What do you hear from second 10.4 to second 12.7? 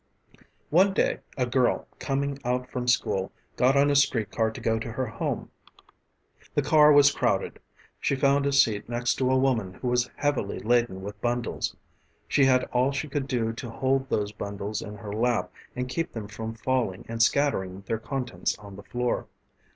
laden with bundles. She had